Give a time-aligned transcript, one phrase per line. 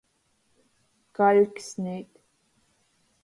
[1.19, 2.09] Kaļksneit.